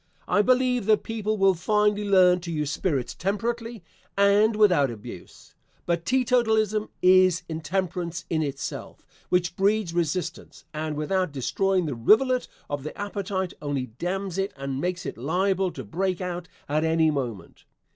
[0.27, 3.83] I believe that people will finally learn to use spirits temperately
[4.17, 5.53] and without abuse,
[5.85, 12.81] but teetotalism is intemperance in itself, which breeds resistance, and without destroying the rivulet of
[12.83, 17.65] the appetite only dams it and makes it liable to break out at any moment.